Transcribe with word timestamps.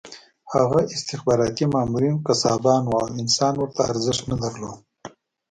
هغه 0.53 0.79
استخباراتي 0.95 1.65
مامورین 1.73 2.15
قصابان 2.27 2.83
وو 2.85 2.97
او 3.03 3.07
انسان 3.21 3.53
ورته 3.57 3.81
ارزښت 3.91 4.23
نه 4.31 4.35
درلود 4.43 4.79